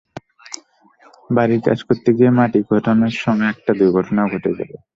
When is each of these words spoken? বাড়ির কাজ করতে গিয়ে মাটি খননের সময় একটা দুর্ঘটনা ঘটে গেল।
বাড়ির 1.29 1.61
কাজ 1.67 1.79
করতে 1.87 2.09
গিয়ে 2.17 2.31
মাটি 2.37 2.59
খননের 2.67 3.15
সময় 3.17 3.49
একটা 3.53 3.71
দুর্ঘটনা 3.79 4.21
ঘটে 4.31 4.51
গেল। 4.57 4.71